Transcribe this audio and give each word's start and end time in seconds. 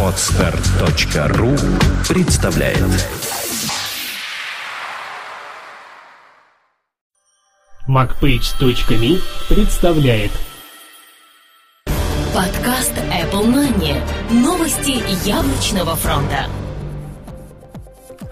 Отстар.ру 0.00 1.56
представляет 2.08 2.78
MacPage.me 7.88 9.20
представляет 9.48 10.30
Подкаст 12.32 12.92
Apple 12.92 13.46
Money. 13.46 14.00
Новости 14.30 15.02
яблочного 15.28 15.96
фронта. 15.96 16.46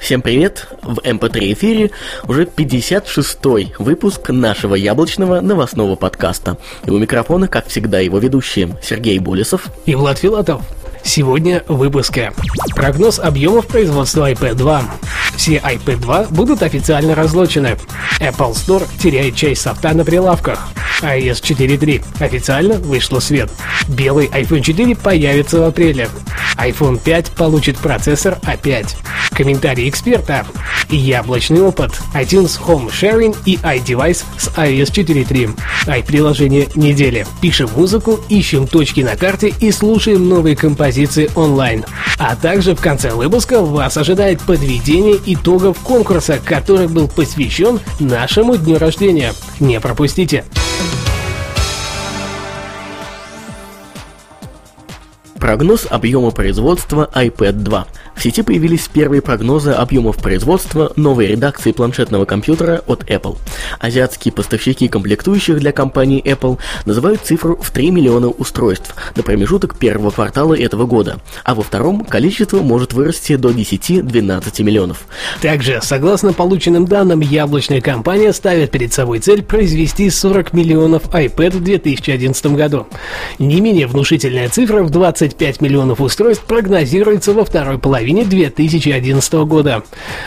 Всем 0.03 0.21
привет! 0.21 0.67
В 0.83 0.99
MP3 0.99 1.53
эфире 1.53 1.93
уже 2.27 2.43
56-й 2.43 3.73
выпуск 3.79 4.31
нашего 4.31 4.75
яблочного 4.75 5.41
новостного 5.41 5.95
подкаста. 5.95 6.59
И 6.85 6.91
у 6.91 6.99
микрофона, 6.99 7.47
как 7.47 7.69
всегда, 7.69 8.01
его 8.01 8.19
ведущие 8.19 8.77
Сергей 8.83 9.21
Булесов 9.21 9.69
и 9.87 9.95
Влад 9.95 10.19
Филатов. 10.19 10.63
Сегодня 11.05 11.63
в 11.69 11.77
выпуске. 11.77 12.33
Прогноз 12.75 13.21
объемов 13.21 13.69
производства 13.69 14.29
iPad 14.29 14.55
2. 14.55 14.83
Все 15.43 15.57
iPad 15.57 15.97
2 15.97 16.27
будут 16.31 16.63
официально 16.63 17.17
разлочены. 17.17 17.77
Apple 18.21 18.53
Store 18.53 18.87
теряет 19.01 19.35
часть 19.35 19.63
софта 19.63 19.93
на 19.93 20.05
прилавках. 20.05 20.69
iOS 21.03 21.43
4.3 21.43 22.05
официально 22.21 22.75
вышло 22.75 23.19
в 23.19 23.25
свет. 23.25 23.51
Белый 23.89 24.29
iPhone 24.29 24.61
4 24.61 24.95
появится 24.95 25.59
в 25.59 25.65
апреле. 25.65 26.09
iPhone 26.59 27.01
5 27.03 27.33
получит 27.33 27.77
процессор 27.79 28.39
A5. 28.45 28.95
Комментарий 29.33 29.89
эксперта. 29.89 30.47
Яблочный 30.89 31.63
опыт. 31.63 31.91
iTunes 32.15 32.61
Home 32.65 32.89
Sharing 32.89 33.37
и 33.45 33.57
iDevice 33.57 34.25
с 34.39 34.47
iOS 34.57 34.93
4.3. 34.93 35.59
iPriложение 35.87 36.71
недели. 36.77 37.27
Пишем 37.41 37.69
музыку, 37.75 38.21
ищем 38.29 38.69
точки 38.69 39.01
на 39.01 39.17
карте 39.17 39.53
и 39.59 39.73
слушаем 39.73 40.29
новые 40.29 40.55
композиции 40.55 41.31
онлайн. 41.35 41.85
А 42.19 42.37
также 42.37 42.77
в 42.77 42.81
конце 42.81 43.13
выпуска 43.13 43.63
вас 43.63 43.97
ожидает 43.97 44.41
подведение 44.43 45.17
итогов 45.35 45.79
конкурса, 45.81 46.39
который 46.45 46.89
был 46.89 47.09
посвящен 47.09 47.81
нашему 48.01 48.57
дню 48.57 48.79
рождения. 48.79 49.33
Не 49.61 49.81
пропустите! 49.81 50.45
Прогноз 55.43 55.89
объема 55.91 56.31
производства 56.31 57.11
iPad 57.13 57.65
2. 57.65 57.87
В 58.15 58.23
сети 58.23 58.43
появились 58.43 58.87
первые 58.87 59.23
прогнозы 59.23 59.73
объемов 59.73 60.19
производства 60.19 60.93
новой 60.95 61.27
редакции 61.27 61.73
планшетного 61.73 62.27
компьютера 62.27 62.85
от 62.87 63.11
Apple. 63.11 63.37
Азиатские 63.81 64.33
поставщики 64.33 64.87
комплектующих 64.87 65.59
для 65.59 65.73
компании 65.73 66.23
Apple 66.23 66.61
называют 66.85 67.23
цифру 67.23 67.57
в 67.57 67.73
3 67.73 67.91
миллиона 67.91 68.29
устройств 68.29 68.95
на 69.17 69.25
промежуток 69.25 69.77
первого 69.77 70.11
квартала 70.13 70.57
этого 70.57 70.87
года, 70.87 71.19
а 71.43 71.57
во 71.57 71.65
втором 71.65 72.05
количество 72.05 72.59
может 72.63 72.93
вырасти 72.93 73.35
до 73.35 73.51
10-12 73.51 74.63
миллионов. 74.63 75.07
Также, 75.41 75.81
согласно 75.83 76.33
полученным 76.33 76.87
данным, 76.87 77.19
яблочная 77.19 77.81
компания 77.81 78.33
ставит 78.33 78.71
перед 78.71 78.93
собой 78.93 79.19
цель 79.19 79.43
произвести 79.43 80.09
40 80.09 80.53
миллионов 80.53 81.07
iPad 81.07 81.57
в 81.57 81.65
2011 81.65 82.47
году. 82.47 82.87
Не 83.41 83.61
менее 83.61 83.89
внушительная 83.89 84.49
цифра 84.49 84.85
в 84.85 84.91
25 85.33 85.61
миллионов 85.61 86.01
устройств 86.01 86.45
прогнозируется 86.45 87.33
во 87.33 87.45
второй 87.45 87.79
половине 87.79 88.03
половине 88.03 88.25
2011 88.25 89.33
года. 89.47 89.83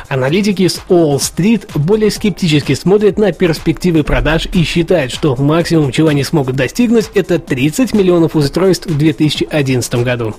Аналитики 0.08 0.68
с 0.68 0.82
Wall 0.90 1.18
Street 1.18 1.68
более 1.76 2.12
скептически 2.12 2.74
смотрят 2.74 3.18
на 3.18 3.32
перспективы 3.32 4.04
продаж 4.04 4.48
и 4.52 4.64
считают, 4.64 5.12
что 5.12 5.36
максимум, 5.36 5.92
чего 5.92 6.10
они 6.10 6.24
смогут 6.24 6.56
достигнуть, 6.56 7.10
это 7.14 7.40
30 7.40 7.94
миллионов 7.94 8.36
устройств 8.36 8.88
в 8.88 8.98
2011 8.98 9.96
году. 10.04 10.36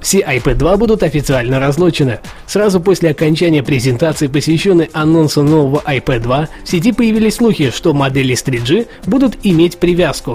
Все 0.00 0.20
iPad 0.20 0.54
2 0.54 0.76
будут 0.76 1.02
официально 1.02 1.58
разлочены. 1.58 2.18
Сразу 2.46 2.80
после 2.80 3.10
окончания 3.10 3.62
презентации, 3.62 4.26
посвященной 4.26 4.90
анонсу 4.92 5.42
нового 5.42 5.82
iPad 5.86 6.20
2, 6.20 6.48
в 6.64 6.68
сети 6.68 6.92
появились 6.92 7.36
слухи, 7.36 7.70
что 7.70 7.94
модели 7.94 8.34
с 8.34 8.44
3G 8.44 8.88
будут 9.06 9.38
иметь 9.42 9.78
привязку 9.78 10.30